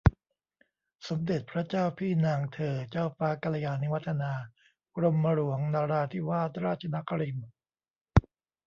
[1.07, 4.33] สมเด็จพระเจ้าพี่นางเธอ เจ้าฟ้ากัลยาณิวัฒนา
[4.95, 7.49] กรมหลวงนราธิวาสราชนครินทร์